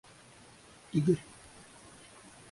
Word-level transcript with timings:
Игорь 0.97 1.21